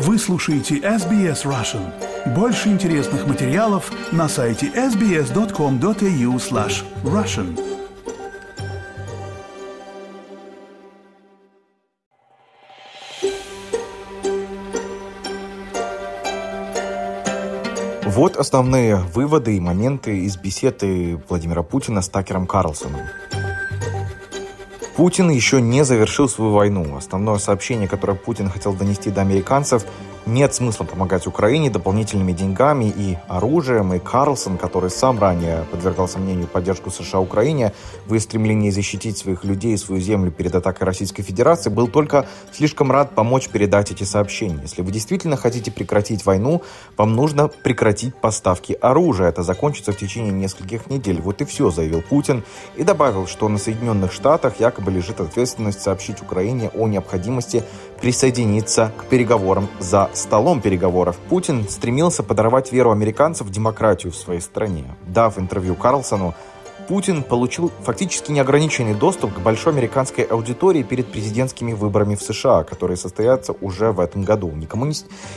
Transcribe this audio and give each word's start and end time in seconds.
Вы 0.00 0.16
слушаете 0.16 0.76
SBS 0.76 1.44
Russian. 1.44 1.92
Больше 2.32 2.68
интересных 2.68 3.26
материалов 3.26 3.90
на 4.12 4.28
сайте 4.28 4.68
sbs.com.au 4.68 6.36
slash 6.36 6.84
russian. 7.02 7.58
Вот 18.06 18.36
основные 18.36 18.94
выводы 18.94 19.56
и 19.56 19.60
моменты 19.60 20.20
из 20.20 20.36
беседы 20.36 21.20
Владимира 21.28 21.64
Путина 21.64 22.02
с 22.02 22.08
Такером 22.08 22.46
Карлсоном. 22.46 23.00
Путин 24.98 25.30
еще 25.30 25.60
не 25.60 25.84
завершил 25.84 26.28
свою 26.28 26.50
войну. 26.50 26.96
Основное 26.96 27.38
сообщение, 27.38 27.86
которое 27.86 28.14
Путин 28.14 28.50
хотел 28.50 28.72
донести 28.72 29.10
до 29.10 29.20
американцев, 29.20 29.86
нет 30.28 30.54
смысла 30.54 30.84
помогать 30.84 31.26
Украине 31.26 31.70
дополнительными 31.70 32.32
деньгами 32.32 32.92
и 32.94 33.18
оружием. 33.26 33.94
И 33.94 33.98
Карлсон, 33.98 34.58
который 34.58 34.90
сам 34.90 35.18
ранее 35.18 35.64
подвергал 35.70 36.06
сомнению 36.06 36.46
поддержку 36.46 36.90
США 36.90 37.20
Украине 37.20 37.72
в 38.06 38.18
стремлении 38.18 38.70
защитить 38.70 39.18
своих 39.18 39.44
людей 39.44 39.74
и 39.74 39.76
свою 39.76 40.00
землю 40.00 40.30
перед 40.30 40.54
атакой 40.54 40.86
Российской 40.86 41.22
Федерации, 41.22 41.70
был 41.70 41.88
только 41.88 42.26
слишком 42.52 42.92
рад 42.92 43.14
помочь 43.14 43.48
передать 43.48 43.90
эти 43.90 44.04
сообщения. 44.04 44.60
Если 44.62 44.82
вы 44.82 44.92
действительно 44.92 45.36
хотите 45.36 45.70
прекратить 45.70 46.26
войну, 46.26 46.62
вам 46.96 47.14
нужно 47.14 47.48
прекратить 47.48 48.14
поставки 48.14 48.76
оружия. 48.80 49.28
Это 49.28 49.42
закончится 49.42 49.92
в 49.92 49.96
течение 49.96 50.32
нескольких 50.32 50.90
недель. 50.90 51.20
Вот 51.20 51.40
и 51.40 51.44
все, 51.44 51.70
заявил 51.70 52.02
Путин. 52.02 52.44
И 52.76 52.84
добавил, 52.84 53.26
что 53.26 53.48
на 53.48 53.58
Соединенных 53.58 54.12
Штатах 54.12 54.60
якобы 54.60 54.90
лежит 54.90 55.20
ответственность 55.20 55.80
сообщить 55.80 56.20
Украине 56.20 56.70
о 56.74 56.86
необходимости 56.86 57.64
присоединиться 58.00 58.92
к 58.96 59.04
переговорам 59.06 59.68
за 59.80 60.10
столом 60.18 60.60
переговоров. 60.60 61.16
Путин 61.28 61.68
стремился 61.68 62.22
подорвать 62.22 62.72
веру 62.72 62.90
американцев 62.90 63.46
в 63.46 63.50
демократию 63.50 64.12
в 64.12 64.16
своей 64.16 64.40
стране. 64.40 64.84
Дав 65.06 65.38
интервью 65.38 65.74
Карлсону, 65.74 66.34
Путин 66.88 67.22
получил 67.22 67.70
фактически 67.82 68.32
неограниченный 68.32 68.94
доступ 68.94 69.34
к 69.34 69.38
большой 69.40 69.74
американской 69.74 70.24
аудитории 70.24 70.82
перед 70.82 71.12
президентскими 71.12 71.74
выборами 71.74 72.14
в 72.14 72.22
США, 72.22 72.64
которые 72.64 72.96
состоятся 72.96 73.52
уже 73.52 73.92
в 73.92 74.00
этом 74.00 74.22
году. 74.22 74.50
Никому 74.50 74.86
не, 74.86 74.94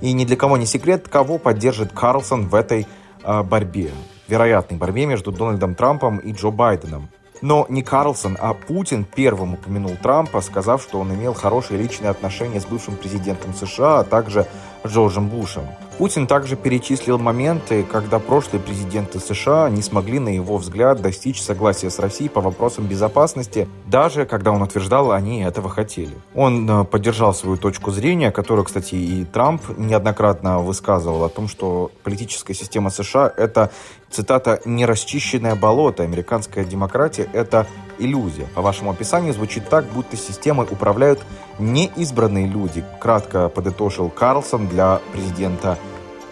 и 0.00 0.12
ни 0.14 0.24
для 0.24 0.36
кого 0.36 0.56
не 0.56 0.64
секрет, 0.64 1.06
кого 1.08 1.36
поддержит 1.36 1.92
Карлсон 1.92 2.48
в 2.48 2.54
этой 2.54 2.86
э, 3.22 3.42
борьбе. 3.42 3.90
Вероятной 4.26 4.78
борьбе 4.78 5.04
между 5.04 5.32
Дональдом 5.32 5.74
Трампом 5.74 6.18
и 6.18 6.32
Джо 6.32 6.50
Байденом. 6.50 7.10
Но 7.42 7.66
не 7.68 7.82
Карлсон, 7.82 8.36
а 8.40 8.54
Путин 8.54 9.04
первым 9.04 9.54
упомянул 9.54 9.96
Трампа, 10.02 10.40
сказав, 10.40 10.82
что 10.82 11.00
он 11.00 11.12
имел 11.14 11.34
хорошие 11.34 11.78
личные 11.78 12.10
отношения 12.10 12.60
с 12.60 12.66
бывшим 12.66 12.96
президентом 12.96 13.54
США, 13.54 14.00
а 14.00 14.04
также 14.04 14.46
Джорджем 14.86 15.28
Бушем. 15.28 15.62
Путин 15.96 16.26
также 16.26 16.56
перечислил 16.56 17.18
моменты, 17.18 17.84
когда 17.84 18.18
прошлые 18.18 18.60
президенты 18.60 19.20
США 19.20 19.70
не 19.70 19.80
смогли, 19.80 20.18
на 20.18 20.28
его 20.28 20.56
взгляд, 20.56 21.00
достичь 21.00 21.40
согласия 21.40 21.88
с 21.88 21.98
Россией 22.00 22.28
по 22.28 22.40
вопросам 22.40 22.86
безопасности, 22.86 23.68
даже 23.86 24.26
когда 24.26 24.50
он 24.50 24.60
утверждал, 24.60 25.12
они 25.12 25.42
этого 25.42 25.70
хотели. 25.70 26.14
Он 26.34 26.68
э, 26.68 26.84
поддержал 26.84 27.32
свою 27.32 27.56
точку 27.56 27.92
зрения, 27.92 28.32
которую, 28.32 28.64
кстати, 28.64 28.96
и 28.96 29.24
Трамп 29.24 29.62
неоднократно 29.78 30.58
высказывал 30.58 31.24
о 31.24 31.28
том, 31.28 31.46
что 31.48 31.92
политическая 32.02 32.54
система 32.54 32.90
США— 32.90 33.32
это, 33.36 33.70
цитата, 34.10 34.60
«нерасчищенное 34.64 35.54
болото, 35.54 36.02
американская 36.02 36.64
демократия— 36.64 37.28
это 37.32 37.66
иллюзия». 37.98 38.46
По 38.54 38.62
вашему 38.62 38.90
описанию 38.90 39.32
звучит 39.32 39.68
так, 39.68 39.84
будто 39.92 40.16
системой 40.16 40.66
управляют 40.70 41.20
неизбранные 41.58 42.46
люди, 42.46 42.84
кратко 43.00 43.48
подытожил 43.48 44.08
Карлсон 44.08 44.68
для 44.68 45.00
президента 45.12 45.78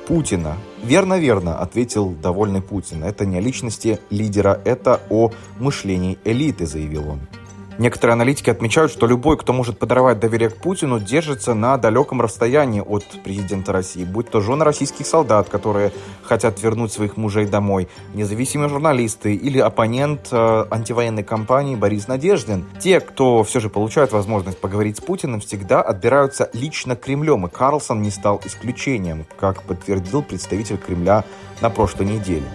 Путина. 0.06 0.56
Верно, 0.82 1.18
верно, 1.18 1.58
ответил 1.58 2.10
довольный 2.10 2.60
Путин. 2.60 3.04
Это 3.04 3.24
не 3.24 3.38
о 3.38 3.40
личности 3.40 4.00
лидера, 4.10 4.60
это 4.64 5.00
о 5.10 5.30
мышлении 5.58 6.18
элиты, 6.24 6.66
заявил 6.66 7.08
он. 7.08 7.20
Некоторые 7.78 8.14
аналитики 8.14 8.50
отмечают, 8.50 8.92
что 8.92 9.06
любой, 9.06 9.36
кто 9.36 9.52
может 9.52 9.78
подорвать 9.78 10.20
доверие 10.20 10.50
к 10.50 10.56
Путину, 10.56 11.00
держится 11.00 11.54
на 11.54 11.76
далеком 11.76 12.20
расстоянии 12.20 12.80
от 12.80 13.04
президента 13.22 13.72
России, 13.72 14.04
будь 14.04 14.30
то 14.30 14.40
жены 14.40 14.64
российских 14.64 15.06
солдат, 15.06 15.48
которые 15.48 15.92
хотят 16.22 16.62
вернуть 16.62 16.92
своих 16.92 17.16
мужей 17.16 17.46
домой, 17.46 17.88
независимые 18.14 18.68
журналисты 18.68 19.34
или 19.34 19.58
оппонент 19.58 20.28
э, 20.30 20.64
антивоенной 20.70 21.22
кампании 21.22 21.76
Борис 21.76 22.08
Надеждин. 22.08 22.66
Те, 22.78 23.00
кто 23.00 23.44
все 23.44 23.60
же 23.60 23.68
получает 23.68 24.12
возможность 24.12 24.58
поговорить 24.58 24.98
с 24.98 25.00
Путиным, 25.00 25.40
всегда 25.40 25.82
отбираются 25.82 26.50
лично 26.52 26.96
Кремлем, 26.96 27.46
и 27.46 27.50
Карлсон 27.50 28.02
не 28.02 28.10
стал 28.10 28.40
исключением, 28.44 29.26
как 29.38 29.62
подтвердил 29.62 30.22
представитель 30.22 30.76
Кремля 30.76 31.24
на 31.60 31.70
прошлой 31.70 32.06
неделе. 32.06 32.46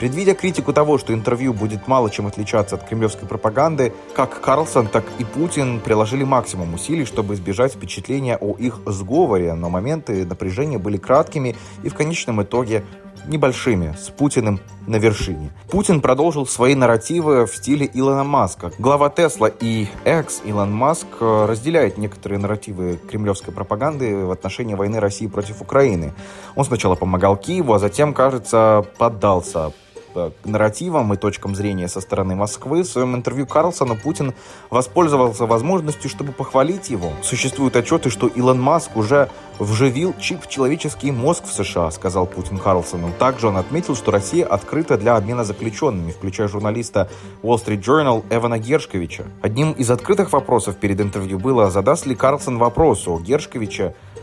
Предвидя 0.00 0.34
критику 0.34 0.72
того, 0.72 0.96
что 0.96 1.12
интервью 1.12 1.52
будет 1.52 1.86
мало 1.86 2.10
чем 2.10 2.26
отличаться 2.26 2.76
от 2.76 2.84
кремлевской 2.88 3.28
пропаганды, 3.28 3.92
как 4.14 4.40
Карлсон, 4.40 4.86
так 4.86 5.04
и 5.18 5.24
Путин 5.24 5.78
приложили 5.78 6.24
максимум 6.24 6.72
усилий, 6.72 7.04
чтобы 7.04 7.34
избежать 7.34 7.74
впечатления 7.74 8.38
о 8.40 8.56
их 8.56 8.80
сговоре, 8.86 9.52
но 9.52 9.68
моменты 9.68 10.24
напряжения 10.24 10.78
были 10.78 10.96
краткими 10.96 11.54
и 11.82 11.90
в 11.90 11.94
конечном 11.94 12.42
итоге 12.42 12.82
небольшими, 13.26 13.94
с 14.00 14.08
Путиным 14.08 14.60
на 14.86 14.96
вершине. 14.96 15.50
Путин 15.70 16.00
продолжил 16.00 16.46
свои 16.46 16.74
нарративы 16.74 17.44
в 17.44 17.54
стиле 17.54 17.88
Илона 17.92 18.24
Маска. 18.24 18.72
Глава 18.78 19.10
Тесла 19.10 19.48
и 19.48 19.86
экс 20.04 20.40
Илон 20.46 20.72
Маск 20.72 21.08
разделяет 21.20 21.98
некоторые 21.98 22.38
нарративы 22.38 22.96
кремлевской 22.96 23.52
пропаганды 23.52 24.24
в 24.24 24.30
отношении 24.30 24.72
войны 24.72 24.98
России 24.98 25.26
против 25.26 25.60
Украины. 25.60 26.14
Он 26.54 26.64
сначала 26.64 26.94
помогал 26.94 27.36
Киеву, 27.36 27.74
а 27.74 27.78
затем, 27.78 28.14
кажется, 28.14 28.86
поддался 28.96 29.72
Э, 29.89 29.89
нарративам 30.44 31.12
и 31.14 31.16
точкам 31.16 31.54
зрения 31.54 31.88
со 31.88 32.00
стороны 32.00 32.34
Москвы, 32.34 32.82
в 32.82 32.86
своем 32.86 33.14
интервью 33.14 33.46
Карлсону 33.46 33.96
Путин 33.96 34.34
воспользовался 34.70 35.46
возможностью, 35.46 36.10
чтобы 36.10 36.32
похвалить 36.32 36.90
его. 36.90 37.12
Существуют 37.22 37.76
отчеты, 37.76 38.10
что 38.10 38.26
Илон 38.26 38.60
Маск 38.60 38.96
уже 38.96 39.28
вживил 39.58 40.14
чип 40.18 40.42
в 40.42 40.48
человеческий 40.48 41.12
мозг 41.12 41.44
в 41.44 41.52
США, 41.52 41.90
сказал 41.90 42.26
Путин 42.26 42.58
Карлсону. 42.58 43.12
Также 43.18 43.48
он 43.48 43.56
отметил, 43.56 43.94
что 43.94 44.10
Россия 44.10 44.46
открыта 44.46 44.96
для 44.96 45.16
обмена 45.16 45.44
заключенными, 45.44 46.12
включая 46.12 46.48
журналиста 46.48 47.08
Wall 47.42 47.62
Street 47.62 47.82
Journal 47.82 48.24
Эвана 48.30 48.58
Гершковича. 48.58 49.24
Одним 49.42 49.72
из 49.72 49.90
открытых 49.90 50.32
вопросов 50.32 50.76
перед 50.76 51.00
интервью 51.00 51.38
было, 51.38 51.70
задаст 51.70 52.06
ли 52.06 52.14
Карлсон 52.14 52.58
вопрос 52.58 53.06
о 53.06 53.18
Гершковича 53.18 53.94
а, 53.94 54.19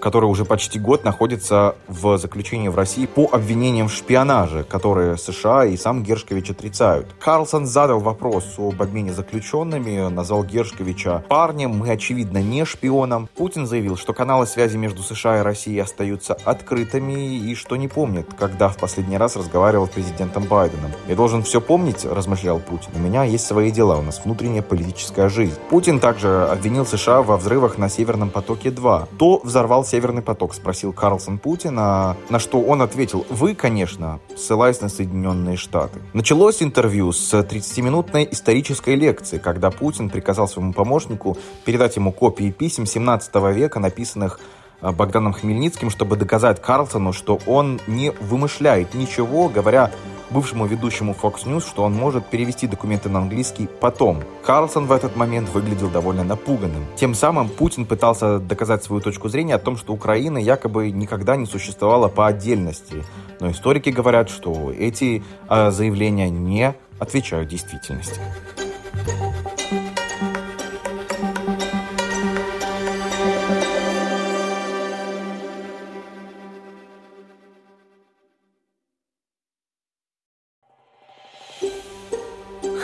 который 0.00 0.26
уже 0.26 0.44
почти 0.44 0.78
год 0.78 1.04
находится 1.04 1.76
в 1.88 2.18
заключении 2.18 2.68
в 2.68 2.76
России 2.76 3.06
по 3.06 3.28
обвинениям 3.32 3.88
в 3.88 3.92
шпионаже, 3.92 4.64
которые 4.64 5.16
США 5.16 5.64
и 5.64 5.76
сам 5.76 6.02
Гершкович 6.02 6.50
отрицают. 6.50 7.06
Карлсон 7.18 7.66
задал 7.66 8.00
вопрос 8.00 8.54
об 8.58 8.80
обмене 8.80 9.12
заключенными, 9.12 10.08
назвал 10.08 10.44
Гершковича 10.44 11.24
парнем, 11.28 11.70
мы, 11.70 11.90
очевидно, 11.90 12.42
не 12.42 12.64
шпионом. 12.64 13.28
Путин 13.36 13.66
заявил, 13.66 13.96
что 13.96 14.12
каналы 14.12 14.46
связи 14.46 14.76
между 14.76 15.02
США 15.02 15.38
и 15.38 15.42
Россией 15.42 15.80
остаются 15.80 16.34
открытыми 16.44 17.36
и 17.36 17.54
что 17.54 17.76
не 17.76 17.88
помнит, 17.88 18.28
когда 18.38 18.68
в 18.68 18.76
последний 18.76 19.18
раз 19.18 19.36
разговаривал 19.36 19.86
с 19.86 19.90
президентом 19.90 20.44
Байденом. 20.44 20.92
«Я 21.08 21.14
должен 21.14 21.42
все 21.42 21.60
помнить»,— 21.60 22.04
размышлял 22.04 22.58
Путин. 22.58 22.90
«У 22.94 22.98
меня 22.98 23.24
есть 23.24 23.46
свои 23.46 23.70
дела, 23.70 23.96
у 23.96 24.02
нас 24.02 24.20
внутренняя 24.24 24.62
политическая 24.62 25.28
жизнь». 25.28 25.58
Путин 25.70 26.00
также 26.00 26.46
обвинил 26.46 26.86
США 26.86 27.22
во 27.22 27.36
взрывах 27.36 27.78
на 27.78 27.88
Северном 27.88 28.30
потоке-2. 28.30 29.08
То 29.18 29.40
в 29.42 29.48
взорвал 29.56 29.86
Северный 29.86 30.20
поток?»– 30.20 30.52
спросил 30.54 30.92
Карлсон 30.92 31.38
Путина, 31.38 32.14
на 32.28 32.38
что 32.38 32.60
он 32.60 32.82
ответил 32.82 33.24
«Вы, 33.30 33.54
конечно», 33.54 34.20
ссылаясь 34.36 34.82
на 34.82 34.90
Соединенные 34.90 35.56
Штаты. 35.56 35.98
Началось 36.12 36.62
интервью 36.62 37.10
с 37.10 37.32
30-минутной 37.32 38.28
исторической 38.30 38.96
лекции, 38.96 39.38
когда 39.38 39.70
Путин 39.70 40.10
приказал 40.10 40.46
своему 40.46 40.74
помощнику 40.74 41.38
передать 41.64 41.96
ему 41.96 42.12
копии 42.12 42.50
писем 42.50 42.84
17 42.84 43.34
века, 43.54 43.80
написанных 43.80 44.40
э, 44.82 44.90
Богданом 44.92 45.32
Хмельницким, 45.32 45.88
чтобы 45.88 46.16
доказать 46.16 46.60
Карлсону, 46.60 47.14
что 47.14 47.40
он 47.46 47.80
не 47.86 48.10
вымышляет 48.10 48.92
ничего, 48.92 49.48
говоря 49.48 49.90
бывшему 50.30 50.66
ведущему 50.66 51.14
Fox 51.20 51.44
News, 51.44 51.66
что 51.66 51.82
он 51.82 51.94
может 51.94 52.26
перевести 52.26 52.66
документы 52.66 53.08
на 53.08 53.20
английский 53.20 53.68
потом. 53.80 54.22
Карлсон 54.44 54.86
в 54.86 54.92
этот 54.92 55.16
момент 55.16 55.48
выглядел 55.50 55.88
довольно 55.88 56.24
напуганным. 56.24 56.84
Тем 56.96 57.14
самым 57.14 57.48
Путин 57.48 57.86
пытался 57.86 58.38
доказать 58.38 58.84
свою 58.84 59.02
точку 59.02 59.28
зрения 59.28 59.54
о 59.54 59.58
том, 59.58 59.76
что 59.76 59.92
Украина 59.92 60.38
якобы 60.38 60.90
никогда 60.90 61.36
не 61.36 61.46
существовала 61.46 62.08
по 62.08 62.26
отдельности. 62.26 63.04
Но 63.40 63.50
историки 63.50 63.90
говорят, 63.90 64.30
что 64.30 64.72
эти 64.72 65.22
э, 65.48 65.70
заявления 65.70 66.30
не 66.30 66.74
отвечают 66.98 67.48
действительности. 67.48 68.20